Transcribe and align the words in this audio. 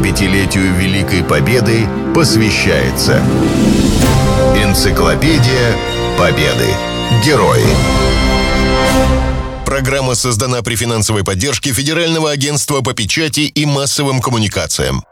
75-летию 0.00 0.74
Великой 0.76 1.22
Победы 1.22 1.86
посвящается 2.14 3.22
Энциклопедия 4.56 5.76
Победы. 6.18 6.68
Герои. 7.24 7.64
Программа 9.66 10.14
создана 10.14 10.62
при 10.62 10.74
финансовой 10.74 11.22
поддержке 11.22 11.72
Федерального 11.72 12.30
агентства 12.30 12.80
по 12.80 12.94
печати 12.94 13.40
и 13.40 13.66
массовым 13.66 14.20
коммуникациям. 14.22 15.04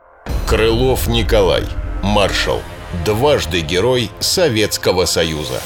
Крылов 0.46 1.06
Николай. 1.06 1.64
Маршал. 2.02 2.62
Дважды 3.04 3.60
герой 3.60 4.10
Советского 4.20 5.04
Союза. 5.04 5.60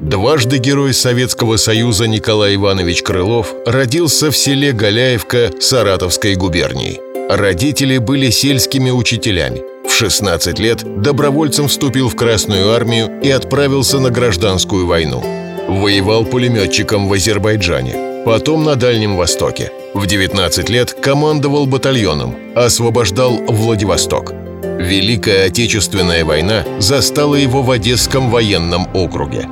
Дважды 0.00 0.58
герой 0.58 0.94
Советского 0.94 1.56
Союза 1.56 2.06
Николай 2.06 2.54
Иванович 2.54 3.02
Крылов 3.02 3.52
родился 3.66 4.30
в 4.30 4.36
селе 4.36 4.72
Галяевка 4.72 5.50
Саратовской 5.60 6.36
губернии. 6.36 7.11
Родители 7.28 7.98
были 7.98 8.30
сельскими 8.30 8.90
учителями. 8.90 9.62
В 9.88 9.92
16 9.92 10.58
лет 10.58 11.02
добровольцем 11.02 11.68
вступил 11.68 12.08
в 12.08 12.16
Красную 12.16 12.72
армию 12.72 13.20
и 13.22 13.30
отправился 13.30 13.98
на 14.00 14.10
гражданскую 14.10 14.86
войну. 14.86 15.22
Воевал 15.68 16.24
пулеметчиком 16.24 17.08
в 17.08 17.12
Азербайджане, 17.12 18.24
потом 18.24 18.64
на 18.64 18.76
Дальнем 18.76 19.16
Востоке. 19.16 19.70
В 19.94 20.06
19 20.06 20.68
лет 20.68 20.92
командовал 20.92 21.66
батальоном, 21.66 22.36
освобождал 22.54 23.32
Владивосток. 23.48 24.32
Великая 24.62 25.46
Отечественная 25.46 26.24
война 26.24 26.64
застала 26.78 27.36
его 27.36 27.62
в 27.62 27.70
Одесском 27.70 28.30
военном 28.30 28.88
округе. 28.94 29.48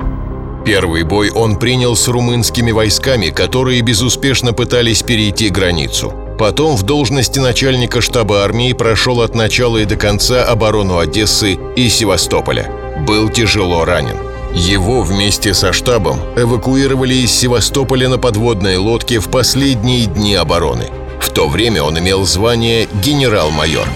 Первый 0.65 1.03
бой 1.03 1.31
он 1.31 1.57
принял 1.57 1.95
с 1.95 2.07
румынскими 2.07 2.71
войсками, 2.71 3.29
которые 3.29 3.81
безуспешно 3.81 4.53
пытались 4.53 5.01
перейти 5.01 5.49
границу. 5.49 6.13
Потом 6.37 6.75
в 6.75 6.83
должности 6.83 7.39
начальника 7.39 8.01
штаба 8.01 8.43
армии 8.43 8.73
прошел 8.73 9.21
от 9.21 9.35
начала 9.35 9.77
и 9.77 9.85
до 9.85 9.95
конца 9.95 10.43
оборону 10.43 10.97
Одессы 10.97 11.57
и 11.75 11.89
Севастополя. 11.89 12.71
Был 13.07 13.29
тяжело 13.29 13.85
ранен. 13.85 14.17
Его 14.53 15.01
вместе 15.01 15.53
со 15.53 15.71
штабом 15.71 16.19
эвакуировали 16.35 17.13
из 17.13 17.31
Севастополя 17.31 18.09
на 18.09 18.17
подводной 18.17 18.77
лодке 18.77 19.19
в 19.19 19.29
последние 19.29 20.07
дни 20.07 20.35
обороны. 20.35 20.87
В 21.21 21.29
то 21.29 21.47
время 21.47 21.83
он 21.83 21.97
имел 21.99 22.25
звание 22.25 22.87
генерал-майор. 23.03 23.87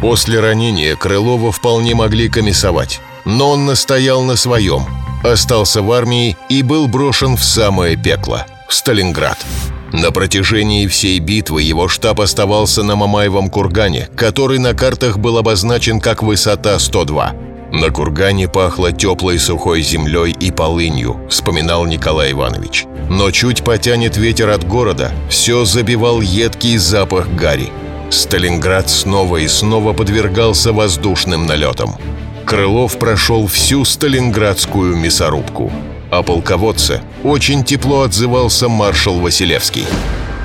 После 0.00 0.40
ранения 0.40 0.94
Крылова 0.96 1.52
вполне 1.52 1.94
могли 1.94 2.28
комиссовать, 2.28 3.00
но 3.24 3.50
он 3.50 3.66
настоял 3.66 4.22
на 4.22 4.36
своем– 4.36 4.84
остался 5.22 5.82
в 5.82 5.90
армии 5.92 6.36
и 6.48 6.62
был 6.62 6.88
брошен 6.88 7.36
в 7.36 7.44
самое 7.44 7.96
пекло– 7.96 8.46
Сталинград. 8.68 9.38
На 9.92 10.10
протяжении 10.10 10.86
всей 10.86 11.18
битвы 11.18 11.62
его 11.62 11.88
штаб 11.88 12.20
оставался 12.20 12.82
на 12.82 12.94
Мамаевом 12.94 13.48
кургане, 13.48 14.08
который 14.16 14.58
на 14.58 14.74
картах 14.74 15.18
был 15.18 15.38
обозначен 15.38 15.98
как 16.00 16.22
высота 16.22 16.78
102. 16.78 17.34
На 17.72 17.90
кургане 17.90 18.48
пахло 18.48 18.92
теплой 18.92 19.38
сухой 19.38 19.82
землей 19.82 20.32
и 20.32 20.50
полынью, 20.50 21.20
вспоминал 21.28 21.86
Николай 21.86 22.32
Иванович. 22.32 22.86
Но 23.08 23.30
чуть 23.30 23.64
потянет 23.64 24.16
ветер 24.16 24.50
от 24.50 24.66
города, 24.66 25.12
все 25.30 25.64
забивал 25.64 26.20
едкий 26.20 26.76
запах 26.76 27.28
гари. 27.28 27.70
Сталинград 28.10 28.88
снова 28.88 29.38
и 29.38 29.48
снова 29.48 29.92
подвергался 29.92 30.72
воздушным 30.72 31.46
налетам. 31.46 31.96
Крылов 32.46 32.98
прошел 32.98 33.46
всю 33.46 33.84
Сталинградскую 33.84 34.96
мясорубку. 34.96 35.70
О 36.10 36.22
полководце 36.22 37.02
очень 37.22 37.64
тепло 37.64 38.02
отзывался 38.02 38.68
маршал 38.68 39.20
Василевский. 39.20 39.84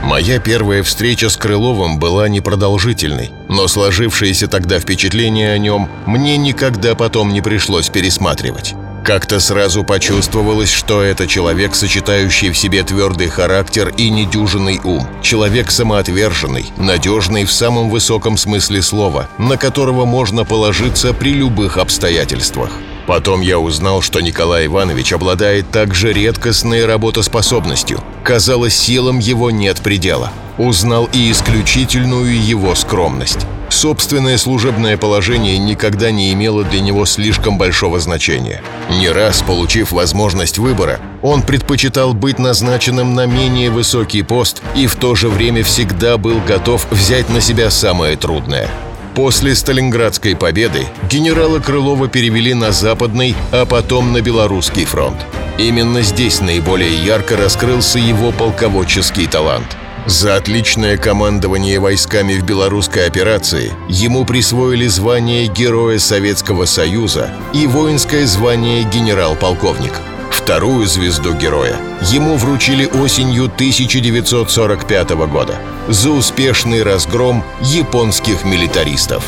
Моя 0.03 0.39
первая 0.39 0.83
встреча 0.83 1.29
с 1.29 1.37
Крыловым 1.37 1.97
была 1.97 2.27
непродолжительной, 2.27 3.31
но 3.47 3.69
сложившееся 3.69 4.49
тогда 4.49 4.79
впечатление 4.79 5.53
о 5.53 5.57
нем 5.57 5.89
мне 6.05 6.35
никогда 6.35 6.93
потом 6.95 7.31
не 7.31 7.39
пришлось 7.39 7.87
пересматривать. 7.87 8.75
Как-то 9.05 9.39
сразу 9.39 9.85
почувствовалось, 9.85 10.71
что 10.71 11.01
это 11.01 11.27
человек, 11.27 11.75
сочетающий 11.75 12.51
в 12.51 12.57
себе 12.57 12.83
твердый 12.83 13.27
характер 13.27 13.93
и 13.97 14.09
недюжинный 14.09 14.81
ум. 14.83 15.07
Человек 15.21 15.71
самоотверженный, 15.71 16.65
надежный 16.77 17.45
в 17.45 17.51
самом 17.51 17.89
высоком 17.89 18.37
смысле 18.37 18.81
слова, 18.81 19.29
на 19.37 19.57
которого 19.57 20.05
можно 20.05 20.43
положиться 20.43 21.13
при 21.13 21.33
любых 21.33 21.77
обстоятельствах. 21.77 22.71
Потом 23.05 23.41
я 23.41 23.59
узнал, 23.59 24.01
что 24.01 24.21
Николай 24.21 24.67
Иванович 24.67 25.13
обладает 25.13 25.69
также 25.71 26.13
редкостной 26.13 26.85
работоспособностью. 26.85 28.01
Казалось, 28.23 28.75
силам 28.75 29.19
его 29.19 29.51
нет 29.51 29.81
предела. 29.81 30.31
Узнал 30.57 31.09
и 31.11 31.31
исключительную 31.31 32.41
его 32.41 32.75
скромность. 32.75 33.39
Собственное 33.69 34.37
служебное 34.37 34.97
положение 34.97 35.57
никогда 35.57 36.11
не 36.11 36.31
имело 36.31 36.63
для 36.63 36.79
него 36.79 37.05
слишком 37.05 37.57
большого 37.57 37.99
значения. 37.99 38.61
Не 38.89 39.09
раз, 39.09 39.41
получив 39.41 39.91
возможность 39.91 40.59
выбора, 40.59 40.99
он 41.23 41.41
предпочитал 41.41 42.13
быть 42.13 42.37
назначенным 42.37 43.15
на 43.15 43.25
менее 43.25 43.71
высокий 43.71 44.21
пост 44.21 44.61
и 44.75 44.85
в 44.85 44.95
то 44.95 45.15
же 45.15 45.27
время 45.27 45.63
всегда 45.63 46.17
был 46.17 46.39
готов 46.47 46.85
взять 46.91 47.29
на 47.29 47.41
себя 47.41 47.71
самое 47.71 48.15
трудное– 48.15 48.69
После 49.15 49.53
Сталинградской 49.53 50.35
победы 50.35 50.87
генерала 51.07 51.59
Крылова 51.59 52.07
перевели 52.07 52.55
на 52.55 52.71
Западный, 52.71 53.35
а 53.51 53.65
потом 53.65 54.11
на 54.11 54.21
Белорусский 54.21 54.85
фронт. 54.85 55.17
Именно 55.59 56.01
здесь 56.01 56.41
наиболее 56.41 56.95
ярко 57.05 57.37
раскрылся 57.37 57.99
его 57.99 58.31
полководческий 58.31 59.27
талант. 59.27 59.77
За 60.07 60.35
отличное 60.35 60.97
командование 60.97 61.79
войсками 61.79 62.33
в 62.33 62.43
белорусской 62.43 63.05
операции 63.05 63.71
ему 63.87 64.25
присвоили 64.25 64.87
звание 64.87 65.45
Героя 65.45 65.99
Советского 65.99 66.65
Союза 66.65 67.31
и 67.53 67.67
воинское 67.67 68.25
звание 68.25 68.83
генерал-полковник– 68.83 69.93
Вторую 70.43 70.85
звезду 70.87 71.33
героя 71.33 71.79
ему 72.11 72.35
вручили 72.35 72.85
осенью 72.85 73.45
1945 73.45 75.11
года 75.11 75.57
за 75.87 76.09
успешный 76.09 76.83
разгром 76.83 77.45
японских 77.61 78.43
милитаристов. 78.43 79.23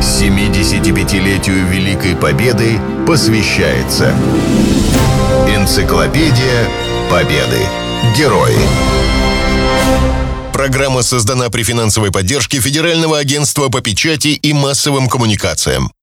75-летию 0.00 1.66
Великой 1.66 2.14
Победы 2.14 2.78
посвящается 3.04 4.14
Энциклопедия 5.48 6.68
Победы. 7.10 7.58
Герои. 8.16 8.54
Программа 10.52 11.02
создана 11.02 11.50
при 11.50 11.64
финансовой 11.64 12.12
поддержке 12.12 12.60
Федерального 12.60 13.18
агентства 13.18 13.68
по 13.70 13.80
печати 13.80 14.28
и 14.28 14.52
массовым 14.52 15.08
коммуникациям. 15.08 15.90